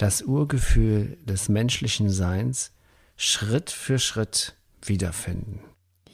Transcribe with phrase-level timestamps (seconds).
[0.00, 2.72] das Urgefühl des menschlichen Seins
[3.16, 5.60] Schritt für Schritt wiederfinden.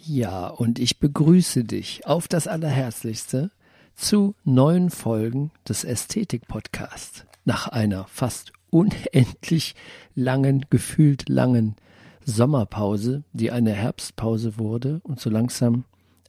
[0.04, 3.52] Ja, und ich begrüße dich auf das Allerherzlichste
[3.94, 7.26] zu neuen Folgen des Ästhetik-Podcasts.
[7.44, 9.76] Nach einer fast unendlich
[10.16, 11.76] langen, gefühlt langen
[12.24, 15.84] Sommerpause, die eine Herbstpause wurde und so langsam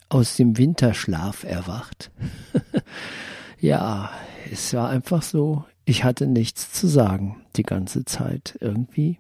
[0.10, 2.12] aus dem Winterschlaf erwacht.
[3.60, 4.12] ja,
[4.52, 8.58] es war einfach so, ich hatte nichts zu sagen die ganze Zeit.
[8.62, 9.20] Irgendwie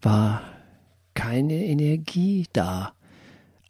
[0.00, 0.42] war
[1.14, 2.92] keine Energie da,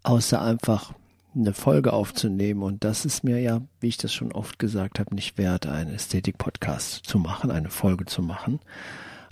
[0.03, 0.93] außer einfach
[1.35, 2.63] eine Folge aufzunehmen.
[2.63, 5.95] Und das ist mir ja, wie ich das schon oft gesagt habe, nicht wert, einen
[5.95, 8.61] Ästhetik-Podcast zu machen, eine Folge zu machen.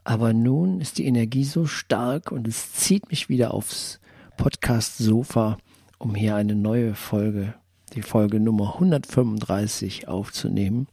[0.04, 4.00] Aber nun ist die Energie so stark und es zieht mich wieder aufs
[4.36, 5.58] Podcast-Sofa,
[5.98, 7.54] um hier eine neue Folge,
[7.94, 10.86] die Folge Nummer 135 aufzunehmen,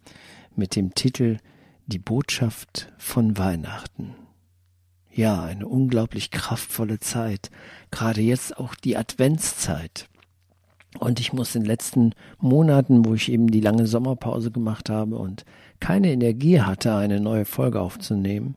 [0.56, 1.38] mit dem Titel
[1.86, 4.16] Die Botschaft von Weihnachten.
[5.12, 7.52] Ja, eine unglaublich kraftvolle Zeit,
[7.92, 10.08] gerade jetzt auch die Adventszeit.
[10.98, 15.18] Und ich muss in den letzten Monaten, wo ich eben die lange Sommerpause gemacht habe
[15.18, 15.44] und
[15.82, 18.56] keine Energie hatte, eine neue Folge aufzunehmen,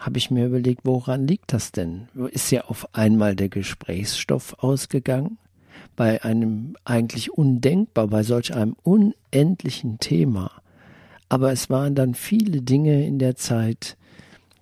[0.00, 2.08] habe ich mir überlegt, woran liegt das denn?
[2.30, 5.36] Ist ja auf einmal der Gesprächsstoff ausgegangen?
[5.94, 10.50] Bei einem eigentlich undenkbar, bei solch einem unendlichen Thema.
[11.28, 13.96] Aber es waren dann viele Dinge in der Zeit,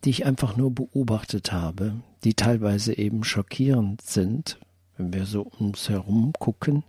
[0.04, 4.58] die ich einfach nur beobachtet habe, die teilweise eben schockierend sind,
[4.96, 6.84] wenn wir so ums herum gucken.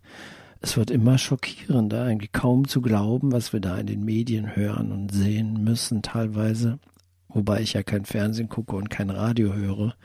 [0.62, 4.92] Es wird immer schockierender, eigentlich kaum zu glauben, was wir da in den Medien hören
[4.92, 6.80] und sehen müssen teilweise,
[7.28, 9.96] wobei ich ja kein Fernsehen gucke und kein Radio höre.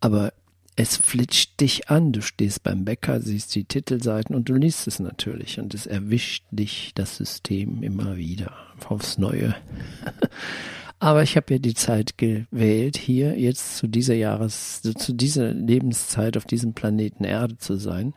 [0.00, 0.32] Aber
[0.76, 2.12] es flitscht dich an.
[2.12, 5.60] Du stehst beim Bäcker, siehst die Titelseiten und du liest es natürlich.
[5.60, 8.52] Und es erwischt dich, das System, immer wieder
[8.88, 9.54] aufs Neue.
[10.98, 16.36] Aber ich habe ja die Zeit gewählt, hier jetzt zu dieser Jahres, zu dieser Lebenszeit
[16.36, 18.14] auf diesem Planeten Erde zu sein.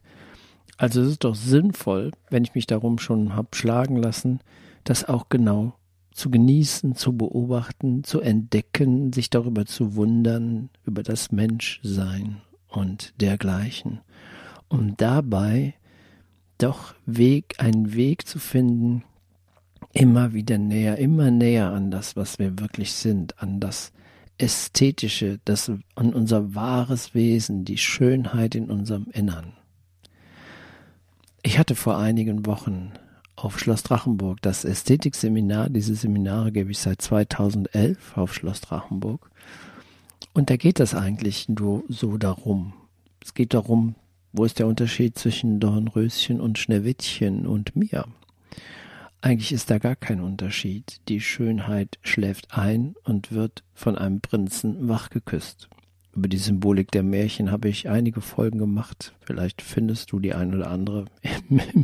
[0.77, 4.39] Also es ist doch sinnvoll, wenn ich mich darum schon hab schlagen lassen,
[4.83, 5.73] das auch genau
[6.11, 14.01] zu genießen, zu beobachten, zu entdecken, sich darüber zu wundern, über das Menschsein und dergleichen.
[14.67, 15.73] Um dabei
[16.57, 19.03] doch Weg, einen Weg zu finden,
[19.93, 23.91] immer wieder näher, immer näher an das, was wir wirklich sind, an das
[24.37, 29.53] Ästhetische, das, an unser wahres Wesen, die Schönheit in unserem Innern.
[31.41, 32.91] Ich hatte vor einigen Wochen
[33.35, 35.69] auf Schloss Drachenburg das Ästhetikseminar.
[35.69, 39.29] Diese Seminare gebe ich seit 2011 auf Schloss Drachenburg.
[40.37, 42.73] Und da geht es eigentlich nur so darum.
[43.23, 43.95] Es geht darum,
[44.31, 48.05] wo ist der Unterschied zwischen Dornröschen und Schneewittchen und mir?
[49.19, 51.01] Eigentlich ist da gar kein Unterschied.
[51.07, 55.69] Die Schönheit schläft ein und wird von einem Prinzen wachgeküsst.
[56.15, 59.15] Über die Symbolik der Märchen habe ich einige Folgen gemacht.
[59.21, 61.05] Vielleicht findest du die ein oder andere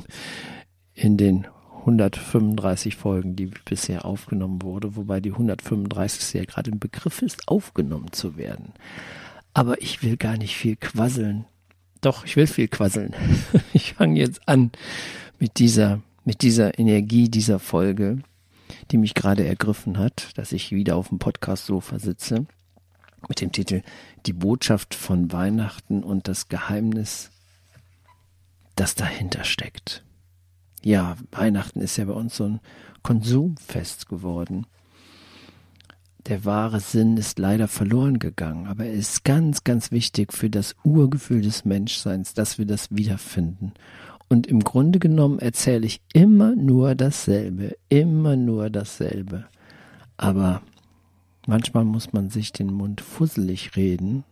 [0.93, 1.47] in den
[1.83, 6.33] 135 Folgen, die bisher aufgenommen wurde, wobei die 135.
[6.33, 8.73] ja gerade im Begriff ist, aufgenommen zu werden.
[9.53, 11.45] Aber ich will gar nicht viel quasseln.
[12.01, 13.13] Doch, ich will viel quasseln.
[13.73, 14.71] Ich fange jetzt an
[15.39, 18.19] mit dieser mit dieser Energie dieser Folge,
[18.91, 22.45] die mich gerade ergriffen hat, dass ich wieder auf dem Podcast-Sofa sitze,
[23.27, 23.81] mit dem Titel
[24.25, 27.31] Die Botschaft von Weihnachten und das Geheimnis,
[28.75, 30.03] das dahinter steckt.
[30.83, 32.59] Ja, Weihnachten ist ja bei uns so ein
[33.01, 34.65] Konsumfest geworden.
[36.27, 40.75] Der wahre Sinn ist leider verloren gegangen, aber er ist ganz, ganz wichtig für das
[40.83, 43.73] Urgefühl des Menschseins, dass wir das wiederfinden
[44.33, 49.45] und im Grunde genommen erzähle ich immer nur dasselbe, immer nur dasselbe.
[50.17, 50.63] Aber
[51.45, 54.23] manchmal muss man sich den Mund fusselig reden,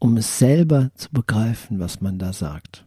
[0.00, 2.84] um es selber zu begreifen, was man da sagt.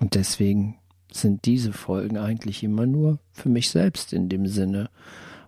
[0.00, 0.76] Und deswegen
[1.12, 4.90] sind diese Folgen eigentlich immer nur für mich selbst in dem Sinne,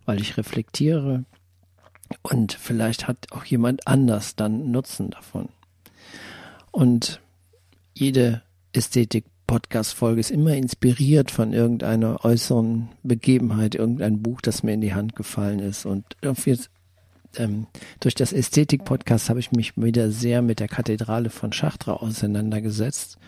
[0.05, 1.25] weil ich reflektiere
[2.23, 5.49] und vielleicht hat auch jemand anders dann Nutzen davon.
[6.71, 7.21] Und
[7.95, 8.43] jede
[8.73, 14.95] Ästhetik Podcast-Folge ist immer inspiriert von irgendeiner äußeren Begebenheit, irgendein Buch, das mir in die
[14.95, 15.85] Hand gefallen ist.
[15.85, 16.05] Und
[17.37, 17.67] ähm,
[18.01, 23.19] durch das Ästhetik-Podcast habe ich mich wieder sehr mit der Kathedrale von Chartres auseinandergesetzt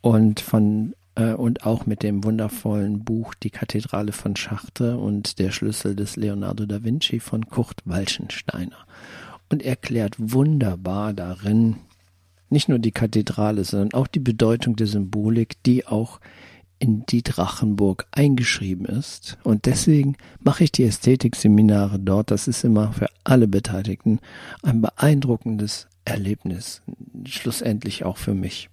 [0.00, 5.50] und von äh, und auch mit dem wundervollen Buch Die Kathedrale von Chartres und der
[5.50, 8.86] Schlüssel des Leonardo da Vinci von Kurt Walchensteiner
[9.50, 11.76] und erklärt wunderbar darin
[12.48, 16.20] nicht nur die Kathedrale, sondern auch die Bedeutung der Symbolik, die auch
[16.78, 19.38] in die Drachenburg eingeschrieben ist.
[19.42, 22.30] Und deswegen mache ich die Ästhetikseminare dort.
[22.30, 24.20] Das ist immer für alle Beteiligten
[24.62, 26.82] ein beeindruckendes Erlebnis.
[27.24, 28.68] Schlussendlich auch für mich.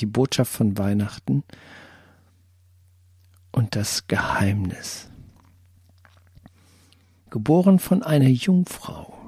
[0.00, 1.44] Die Botschaft von Weihnachten
[3.52, 5.10] und das Geheimnis.
[7.30, 9.18] Geboren von einer Jungfrau.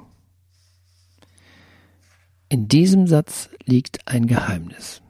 [2.49, 5.01] In diesem Satz liegt ein Geheimnis.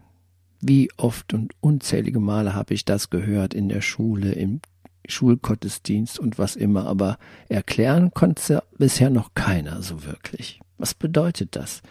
[0.61, 4.61] Wie oft und unzählige Male habe ich das gehört in der Schule, im
[5.07, 7.17] Schulgottesdienst und was immer, aber
[7.49, 10.59] erklären konnte bisher noch keiner so wirklich.
[10.77, 11.81] Was bedeutet das?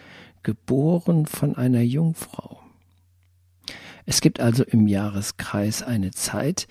[0.42, 2.63] Geboren von einer Jungfrau.
[4.06, 6.68] Es gibt also im Jahreskreis eine Zeit,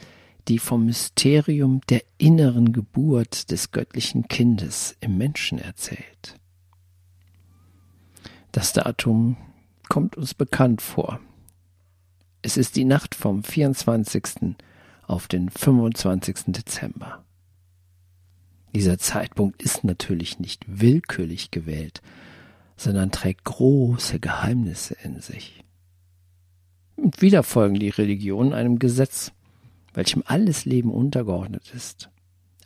[0.48, 6.40] die vom Mysterium der inneren Geburt des göttlichen Kindes im Menschen erzählt.
[8.52, 9.38] Das Datum
[9.90, 11.20] kommt uns bekannt vor.
[12.42, 14.56] Es ist die Nacht vom 24.
[15.08, 16.36] auf den 25.
[16.48, 17.24] Dezember.
[18.76, 22.02] Dieser Zeitpunkt ist natürlich nicht willkürlich gewählt,
[22.76, 25.63] sondern trägt große Geheimnisse in sich.
[26.96, 29.32] Und wieder folgen die Religionen einem Gesetz,
[29.94, 32.10] welchem alles Leben untergeordnet ist.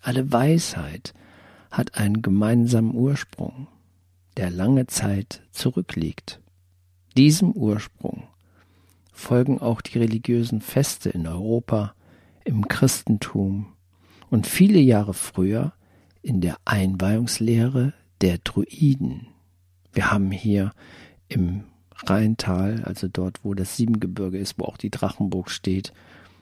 [0.01, 1.13] Alle Weisheit
[1.71, 3.67] hat einen gemeinsamen Ursprung,
[4.37, 6.39] der lange Zeit zurückliegt.
[7.17, 8.23] Diesem Ursprung
[9.11, 11.93] folgen auch die religiösen Feste in Europa,
[12.45, 13.73] im Christentum
[14.29, 15.73] und viele Jahre früher
[16.21, 19.27] in der Einweihungslehre der Druiden.
[19.91, 20.71] Wir haben hier
[21.27, 21.63] im
[22.05, 25.93] Rheintal, also dort, wo das Siebengebirge ist, wo auch die Drachenburg steht,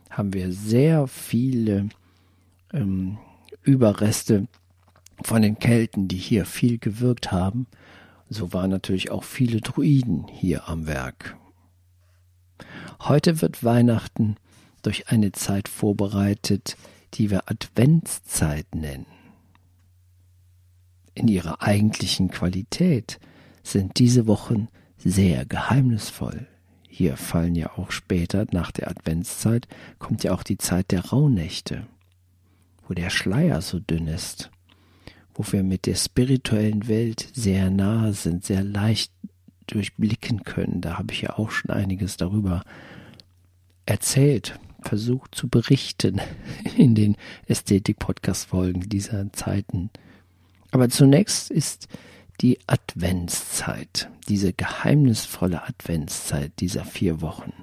[0.10, 1.90] haben wir sehr viele
[2.74, 3.18] ähm,
[3.63, 4.48] Überreste
[5.24, 7.68] von den Kelten, die hier viel gewirkt haben.
[8.30, 11.38] So waren natürlich auch viele Druiden hier am Werk.
[13.02, 14.36] Heute wird Weihnachten
[14.81, 16.78] durch eine Zeit vorbereitet,
[17.13, 19.06] die wir Adventszeit nennen.
[21.13, 23.19] In ihrer eigentlichen Qualität
[23.63, 26.47] sind diese Wochen sehr geheimnisvoll.
[26.88, 29.68] Hier fallen ja auch später, nach der Adventszeit,
[30.00, 31.86] kommt ja auch die Zeit der Rauhnächte,
[32.88, 34.50] wo der Schleier so dünn ist,
[35.33, 39.12] wo wir mit der spirituellen Welt sehr nahe sind, sehr leicht
[39.68, 40.81] durchblicken können.
[40.81, 42.63] Da habe ich ja auch schon einiges darüber
[43.86, 46.21] erzählt, versucht zu berichten
[46.77, 49.89] in den Ästhetik-Podcast-Folgen dieser Zeiten.
[50.71, 51.88] Aber zunächst ist
[52.41, 57.53] die Adventszeit, diese geheimnisvolle Adventszeit dieser vier Wochen.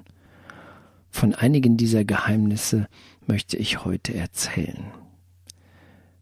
[1.09, 2.87] Von einigen dieser Geheimnisse
[3.27, 4.91] möchte ich heute erzählen,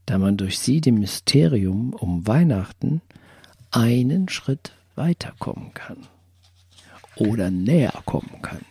[0.05, 3.01] da man durch sie dem Mysterium um Weihnachten
[3.71, 6.07] einen Schritt weiterkommen kann
[7.15, 8.65] oder näher kommen kann.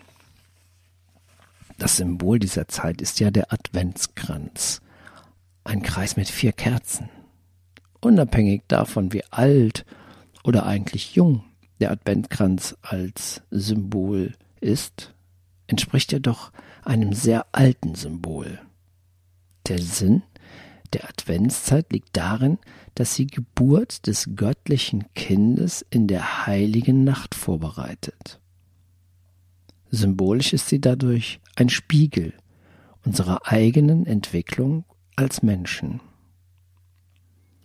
[1.78, 4.82] Das Symbol dieser Zeit ist ja der Adventskranz,
[5.64, 7.08] ein Kreis mit vier Kerzen.
[8.00, 9.84] Unabhängig davon, wie alt
[10.44, 11.44] oder eigentlich jung
[11.80, 15.14] der Adventkranz als Symbol ist,
[15.66, 16.52] entspricht er doch
[16.84, 18.58] einem sehr alten Symbol.
[19.66, 20.22] Der Sinn
[20.92, 22.58] der Adventszeit liegt darin,
[22.94, 28.40] dass sie Geburt des göttlichen Kindes in der heiligen Nacht vorbereitet.
[29.90, 32.32] Symbolisch ist sie dadurch ein Spiegel
[33.04, 34.84] unserer eigenen Entwicklung
[35.16, 36.00] als Menschen.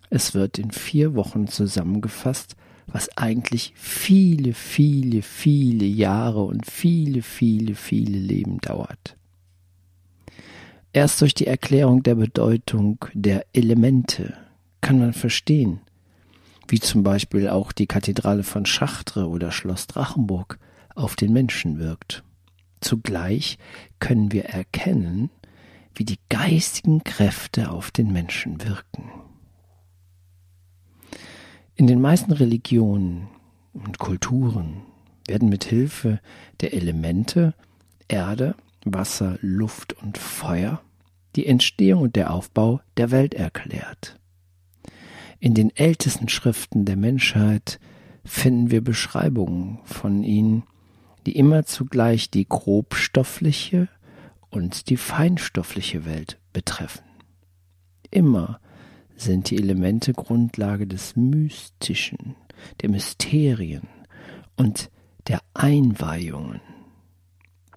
[0.10, 2.56] Es wird in vier Wochen zusammengefasst,
[2.88, 9.18] was eigentlich viele, viele, viele Jahre und viele, viele, viele Leben dauert.
[10.94, 14.38] Erst durch die Erklärung der Bedeutung der Elemente
[14.82, 15.82] kann man verstehen,
[16.68, 20.60] wie zum Beispiel auch die Kathedrale von Chartres oder Schloss Drachenburg
[20.96, 22.24] auf den Menschen wirkt.
[22.80, 23.58] Zugleich
[24.00, 25.32] können wir erkennen,
[25.96, 29.25] wie die geistigen Kräfte auf den Menschen wirken.
[31.78, 33.28] In den meisten Religionen
[33.74, 34.84] und Kulturen
[35.28, 36.22] werden mit Hilfe
[36.62, 37.54] der Elemente
[38.08, 38.56] Erde,
[38.86, 40.82] Wasser, Luft und Feuer
[41.36, 44.18] die Entstehung und der Aufbau der Welt erklärt.
[45.40, 47.82] In den ältesten Schriften der Menschheit
[48.24, 50.64] finden wir Beschreibungen von ihnen,
[51.26, 53.90] die immer zugleich die grobstoffliche
[54.50, 57.04] und die feinstoffliche Welt betreffen.
[58.12, 58.62] Immer
[59.16, 62.36] sind die Elemente Grundlage des Mystischen,
[62.82, 63.88] der Mysterien
[64.56, 64.90] und
[65.28, 66.62] der Einweihungen.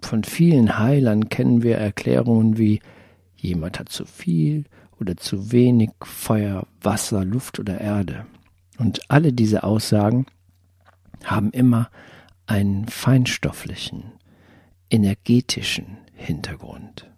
[0.02, 2.80] Von vielen Heilern kennen wir Erklärungen wie
[3.36, 4.64] jemand hat zu viel
[5.00, 8.26] oder zu wenig Feuer, Wasser, Luft oder Erde.
[8.78, 10.26] Und alle diese Aussagen
[11.24, 11.90] haben immer
[12.46, 14.04] einen feinstofflichen,
[14.90, 17.10] energetischen Hintergrund.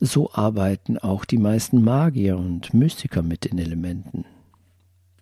[0.00, 4.24] So arbeiten auch die meisten Magier und Mystiker mit den Elementen.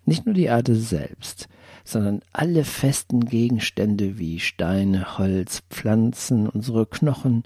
[0.05, 1.49] Nicht nur die Erde selbst,
[1.83, 7.43] sondern alle festen Gegenstände wie Steine, Holz, Pflanzen, unsere Knochen,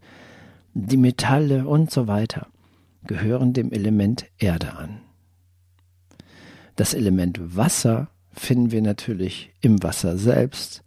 [0.73, 2.47] die Metalle und so weiter
[3.05, 5.01] gehören dem Element Erde an.
[6.75, 10.83] Das Element Wasser finden wir natürlich im Wasser selbst,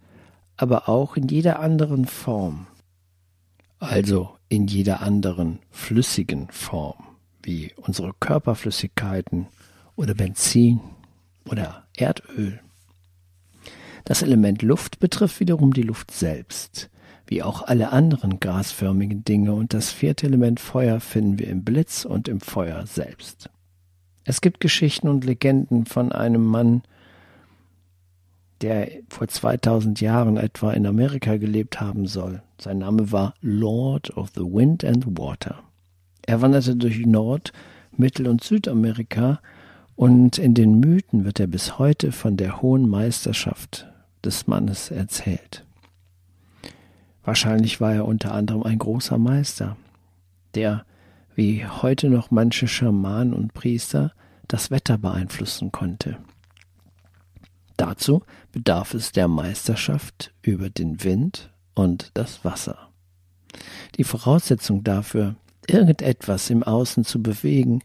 [0.57, 2.67] aber auch in jeder anderen Form.
[3.79, 7.03] Also in jeder anderen flüssigen Form,
[7.41, 9.47] wie unsere Körperflüssigkeiten
[9.95, 10.79] oder Benzin
[11.49, 12.59] oder Erdöl.
[14.03, 16.89] Das Element Luft betrifft wiederum die Luft selbst,
[17.27, 22.05] wie auch alle anderen gasförmigen Dinge, und das vierte Element Feuer finden wir im Blitz
[22.05, 23.49] und im Feuer selbst.
[24.23, 26.83] Es gibt Geschichten und Legenden von einem Mann,
[28.61, 32.41] der vor 2000 Jahren etwa in Amerika gelebt haben soll.
[32.59, 35.59] Sein Name war Lord of the Wind and Water.
[36.25, 37.51] Er wanderte durch Nord-,
[37.97, 39.39] Mittel- und Südamerika
[39.95, 43.87] und in den Mythen wird er bis heute von der hohen Meisterschaft
[44.23, 45.65] des Mannes erzählt.
[47.23, 49.77] Wahrscheinlich war er unter anderem ein großer Meister,
[50.53, 50.85] der,
[51.35, 54.11] wie heute noch manche Schamanen und Priester,
[54.47, 56.17] das Wetter beeinflussen konnte.
[57.77, 62.89] Dazu bedarf es der Meisterschaft über den Wind und das Wasser.
[63.97, 65.35] Die Voraussetzung dafür,
[65.67, 67.81] irgendetwas im Außen zu bewegen,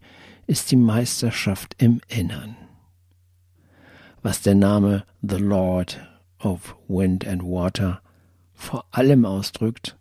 [0.46, 2.56] ist die Meisterschaft im Innern.
[4.22, 6.00] Was der Name The Lord
[6.40, 8.02] of Wind and Water
[8.52, 9.96] vor allem ausdrückt,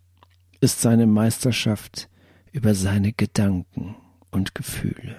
[0.60, 2.08] ist seine Meisterschaft
[2.52, 3.96] über seine Gedanken
[4.30, 5.16] und Gefühle.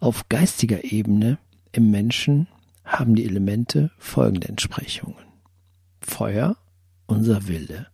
[0.00, 1.38] Auf geistiger Ebene
[1.72, 2.48] im Menschen
[2.86, 5.16] haben die Elemente folgende Entsprechungen.
[6.00, 6.56] Feuer,
[7.06, 7.88] unser Wille,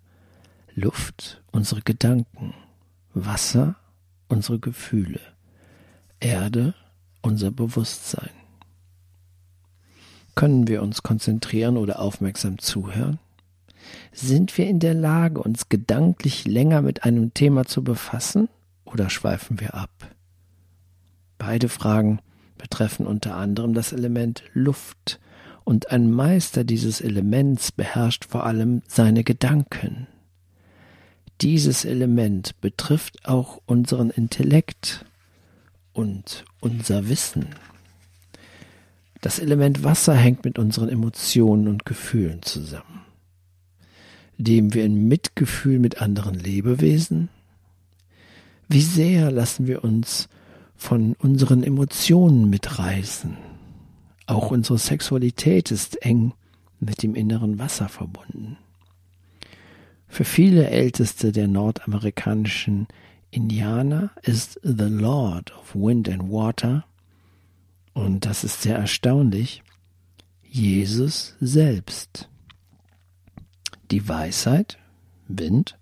[0.75, 2.55] Luft, unsere Gedanken,
[3.15, 3.77] Wasser,
[4.29, 5.21] unsere Gefühle,
[6.21, 6.75] Erde,
[7.23, 8.31] unser Bewusstsein.
[10.35, 13.19] Können wir uns konzentrieren oder aufmerksam zuhören?
[14.13, 18.49] Sind wir in der Lage, uns gedanklich länger mit einem Thema zu befassen
[18.85, 19.91] oder schweifen wir ab?
[21.39, 22.21] Beide Fragen
[22.63, 25.19] betreffen unter anderem das Element Luft,
[25.65, 30.07] und ein Meister dieses Elements beherrscht vor allem seine Gedanken.
[31.41, 35.05] Dieses Element betrifft auch unseren Intellekt
[35.93, 37.47] und unser Wissen.
[39.21, 43.03] Das Element Wasser hängt mit unseren Emotionen und Gefühlen zusammen.
[44.37, 47.29] Leben wir in Mitgefühl mit anderen Lebewesen?
[48.69, 50.29] Wie sehr lassen wir uns
[50.77, 53.37] von unseren Emotionen mitreißen?
[54.27, 56.35] Auch unsere Sexualität ist eng
[56.81, 58.57] mit dem inneren Wasser verbunden.
[60.09, 62.87] Für viele Älteste der nordamerikanischen
[63.31, 66.85] Indianer ist The Lord of Wind and Water,
[67.95, 69.63] und das ist sehr erstaunlich,
[70.43, 72.29] Jesus selbst
[73.93, 74.79] die Weisheit,
[75.29, 75.79] Wind,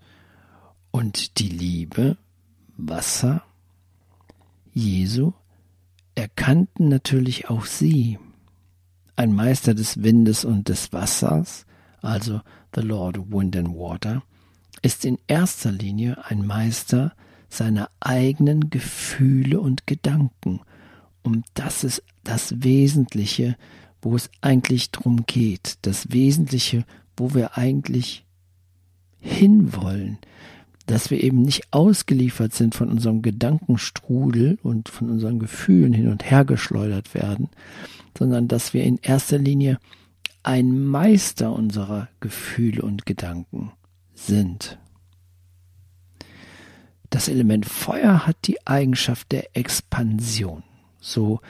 [0.91, 2.17] und die Liebe,
[2.77, 3.43] Wasser,
[4.73, 5.33] Jesu,
[6.15, 8.19] erkannten natürlich auch sie.
[9.17, 11.67] Ein Meister des Windes und des Wassers,
[12.03, 12.41] also
[12.75, 14.23] the Lord Wind and Water,
[14.83, 17.13] ist in erster Linie ein Meister
[17.49, 20.61] seiner eigenen Gefühle und Gedanken.
[21.23, 23.57] Und das ist das Wesentliche,
[24.01, 25.79] wo es eigentlich drum geht.
[25.83, 26.85] Das Wesentliche,
[27.17, 28.25] wo wir eigentlich
[29.19, 30.19] hinwollen,
[30.91, 36.29] dass wir eben nicht ausgeliefert sind von unserem Gedankenstrudel und von unseren Gefühlen hin und
[36.29, 37.49] her geschleudert werden,
[38.19, 39.79] sondern dass wir in erster Linie
[40.43, 43.73] ein Meister unserer Gefühle und Gedanken
[44.15, 44.79] sind.
[47.11, 50.63] Das Element Feuer hat die Eigenschaft der Expansion,
[51.01, 51.41] so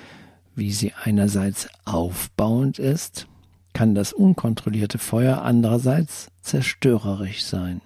[0.54, 3.26] wie sie einerseits aufbauend ist
[3.73, 7.80] kann das unkontrollierte Feuer andererseits zerstörerisch sein.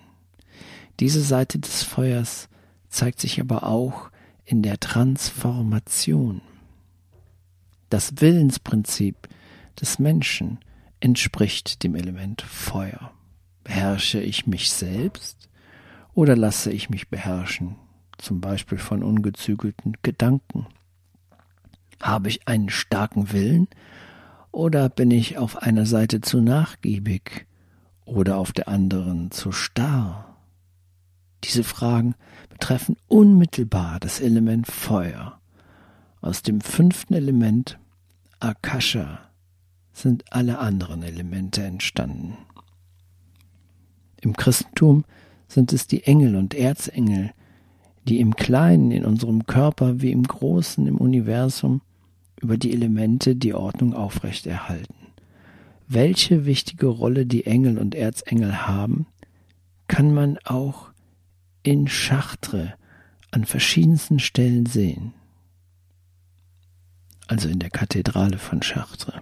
[1.00, 2.48] Diese Seite des Feuers
[2.88, 4.10] zeigt sich aber auch
[4.44, 6.40] in der Transformation.
[7.90, 9.28] Das Willensprinzip
[9.80, 10.58] des Menschen
[11.00, 13.10] entspricht dem Element Feuer.
[13.64, 15.48] Beherrsche ich mich selbst
[16.14, 17.76] oder lasse ich mich beherrschen,
[18.18, 20.66] zum Beispiel von ungezügelten Gedanken?
[22.00, 23.68] Habe ich einen starken Willen
[24.52, 27.46] oder bin ich auf einer Seite zu nachgiebig
[28.04, 30.33] oder auf der anderen zu starr?
[31.44, 32.14] Diese Fragen
[32.48, 35.38] betreffen unmittelbar das Element Feuer.
[36.20, 37.78] Aus dem fünften Element
[38.40, 39.20] Akasha
[39.92, 42.38] sind alle anderen Elemente entstanden.
[44.22, 45.04] Im Christentum
[45.46, 47.32] sind es die Engel und Erzengel,
[48.08, 51.82] die im Kleinen in unserem Körper wie im Großen im Universum
[52.40, 54.94] über die Elemente die Ordnung aufrechterhalten.
[55.88, 59.06] Welche wichtige Rolle die Engel und Erzengel haben,
[59.88, 60.93] kann man auch
[61.64, 62.70] in Chartres
[63.32, 65.12] an verschiedensten Stellen sehen.
[67.26, 69.14] Also in der Kathedrale von Chartres.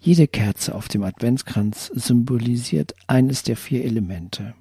[0.00, 4.54] Jede Kerze auf dem Adventskranz symbolisiert eines der vier Elemente.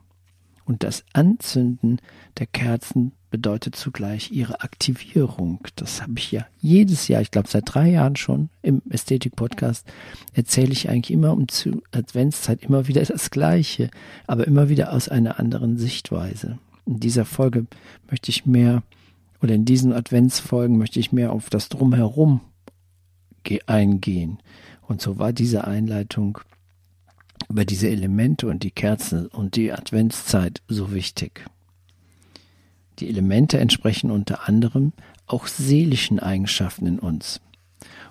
[0.66, 2.00] Und das Anzünden
[2.38, 5.60] der Kerzen bedeutet zugleich ihre Aktivierung.
[5.76, 9.92] Das habe ich ja jedes Jahr, ich glaube seit drei Jahren schon im Ästhetik-Podcast,
[10.34, 13.90] erzähle ich eigentlich immer um zur Adventszeit immer wieder das Gleiche,
[14.28, 16.60] aber immer wieder aus einer anderen Sichtweise.
[16.86, 17.66] In dieser Folge
[18.10, 18.84] möchte ich mehr,
[19.42, 22.42] oder in diesen Adventsfolgen möchte ich mehr auf das Drumherum
[23.66, 24.38] eingehen.
[24.82, 26.40] Und so war diese Einleitung
[27.54, 31.46] über diese Elemente und die Kerzen und die Adventszeit so wichtig.
[32.98, 34.92] Die Elemente entsprechen unter anderem
[35.28, 37.42] auch seelischen Eigenschaften in uns.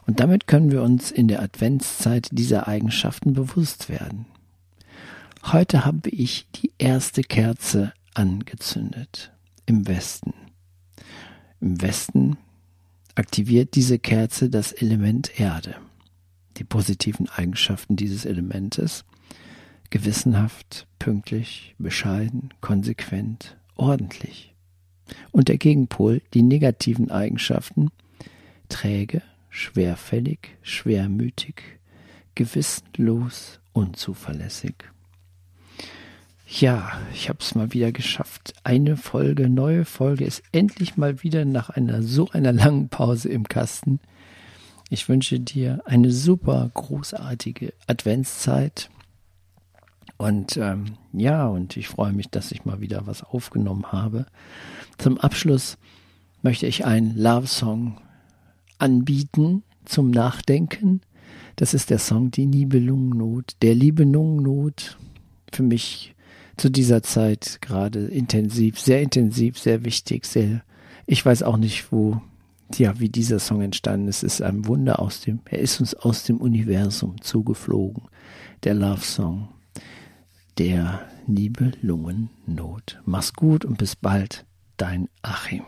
[0.06, 4.26] Und damit können wir uns in der Adventszeit dieser Eigenschaften bewusst werden.
[5.42, 9.32] Heute habe ich die erste Kerze angezündet
[9.66, 10.34] im Westen.
[11.60, 12.36] Im Westen
[13.16, 15.74] aktiviert diese Kerze das Element Erde.
[16.58, 19.04] Die positiven Eigenschaften dieses Elementes
[19.92, 24.54] gewissenhaft, pünktlich, bescheiden, konsequent, ordentlich.
[25.32, 27.90] Und der Gegenpol, die negativen Eigenschaften,
[28.70, 31.78] träge, schwerfällig, schwermütig,
[32.34, 34.76] gewissenlos, unzuverlässig.
[36.48, 38.54] Ja, ich habe es mal wieder geschafft.
[38.64, 43.46] Eine Folge, neue Folge ist endlich mal wieder nach einer so einer langen Pause im
[43.46, 44.00] Kasten.
[44.88, 48.88] Ich wünsche dir eine super großartige Adventszeit
[50.22, 54.26] und ähm, ja, und ich freue mich, dass ich mal wieder was aufgenommen habe.
[54.96, 55.78] Zum Abschluss
[56.42, 58.00] möchte ich einen Love-Song
[58.78, 61.00] anbieten zum Nachdenken.
[61.56, 63.56] Das ist der Song Die Nibelungennot.
[63.62, 64.96] Der Liebelungennot
[65.52, 66.14] für mich
[66.56, 70.62] zu dieser Zeit gerade intensiv, sehr intensiv, sehr wichtig, sehr.
[71.04, 72.22] Ich weiß auch nicht, wo,
[72.76, 74.22] ja, wie dieser Song entstanden ist.
[74.22, 78.04] Es ist ein Wunder aus dem, er ist uns aus dem Universum zugeflogen.
[78.62, 79.48] Der Love Song
[80.58, 83.00] der Nibelungennot.
[83.04, 84.44] Mach's gut und bis bald,
[84.76, 85.64] dein Achim.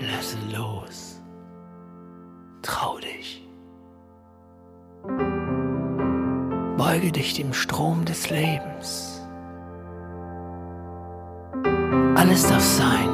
[0.00, 1.20] Lass los.
[2.62, 3.44] Trau dich.
[6.76, 9.22] Beuge dich dem Strom des Lebens.
[12.14, 13.08] Alles darf sein,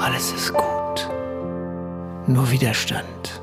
[0.00, 1.08] alles ist gut.
[2.26, 3.42] Nur Widerstand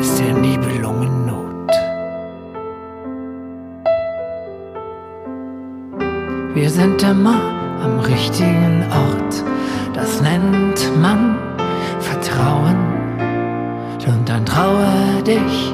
[0.00, 0.77] ist der Nibelungennot.
[6.68, 7.40] Wir sind immer
[7.82, 9.42] am richtigen Ort.
[9.94, 11.38] Das nennt man
[11.98, 12.76] Vertrauen.
[14.06, 15.72] Und dann traue dich,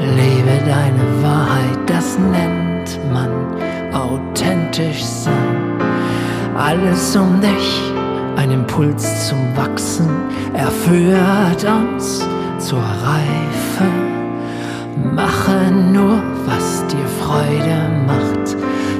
[0.00, 1.78] lebe deine Wahrheit.
[1.84, 3.28] Das nennt man
[3.92, 5.82] authentisch sein.
[6.56, 7.82] Alles um dich,
[8.36, 10.08] ein Impuls zum Wachsen.
[10.54, 12.26] Er führt uns
[12.58, 13.84] zur Reife.
[15.14, 18.56] Mache nur, was dir Freude macht.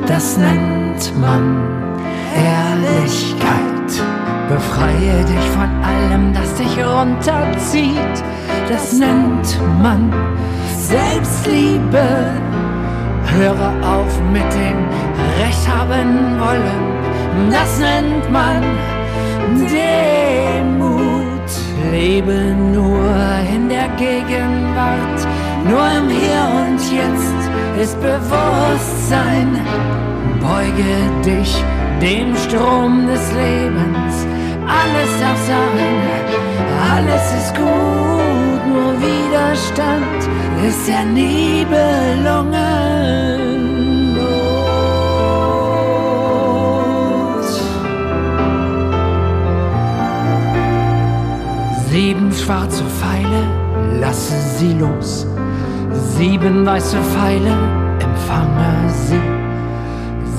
[0.06, 1.66] Das nennt man
[2.34, 3.90] Ehrlichkeit.
[4.48, 8.24] Befreie dich von allem, das dich runterzieht.
[8.68, 10.12] Das nennt man
[10.78, 12.06] Selbstliebe.
[13.26, 14.86] Höre auf mit dem
[15.40, 17.50] Recht haben wollen.
[17.50, 18.62] Das nennt man
[19.58, 21.26] Demut.
[21.90, 23.10] Lebe nur
[23.52, 25.26] in der Gegenwart.
[25.68, 27.45] Nur im Hier und Jetzt
[27.80, 29.60] ist Bewusstsein
[30.40, 31.62] beuge dich
[32.00, 34.26] dem Strom des Lebens.
[34.66, 36.02] Alles darf sein,
[36.92, 40.20] alles ist gut, nur Widerstand
[40.66, 42.56] ist der Nibelungen.
[51.90, 53.42] Sieben schwarze Pfeile,
[54.00, 55.26] lasse sie los.
[56.18, 57.52] Sieben weiße Pfeile,
[58.00, 59.20] empfange sie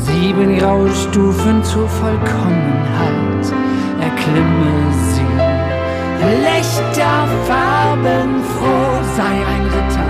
[0.05, 3.45] sieben graue Stufen zur Vollkommenheit.
[4.01, 4.73] Erklimme
[5.11, 5.21] sie,
[6.43, 10.09] Lichter, froh, sei ein Ritter,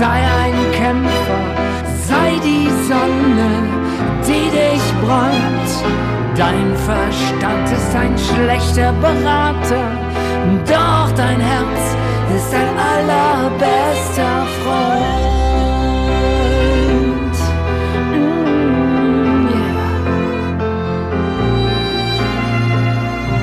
[0.00, 1.42] sei ein Kämpfer,
[2.08, 3.50] sei die Sonne,
[4.26, 5.70] die dich bräunt.
[6.36, 9.92] Dein Verstand ist ein schlechter Berater,
[10.66, 11.96] doch dein Herz
[12.34, 14.47] ist ein allerbester.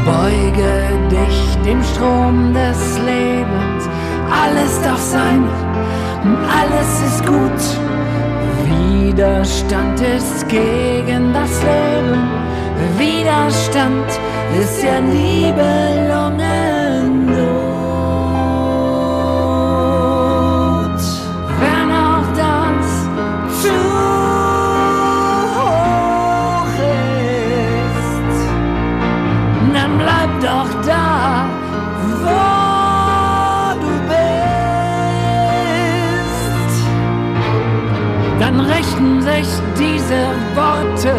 [0.06, 0.74] Beuge
[1.10, 3.90] dich dem Strom des Lebens,
[4.30, 5.44] alles darf sein,
[6.60, 7.62] alles ist gut.
[8.66, 12.22] Widerstand ist gegen das Leben,
[12.98, 14.10] Widerstand
[14.60, 16.75] ist ja Nibelungennot.
[39.86, 40.22] Diese
[40.56, 41.14] Worte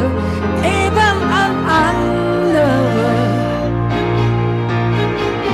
[0.64, 1.54] eben an
[1.88, 2.68] andere,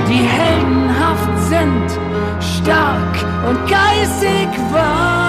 [0.09, 1.89] die heldenhaft sind,
[2.41, 3.15] stark
[3.49, 5.22] und geistig wach,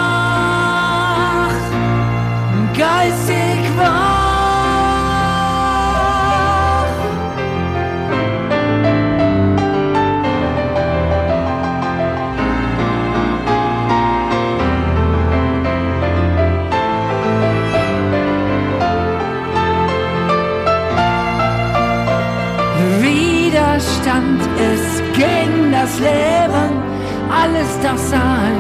[24.04, 26.84] Widerstand ist gegen das Leben,
[27.32, 28.58] alles darf sein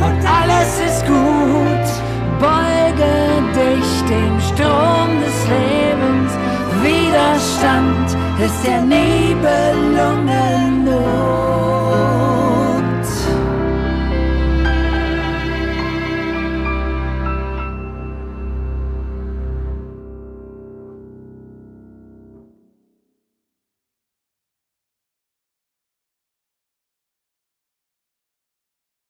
[0.00, 1.86] und alles ist gut.
[2.38, 6.32] Beuge dich dem Strom des Lebens,
[6.82, 11.75] Widerstand ist der Nibelungennot.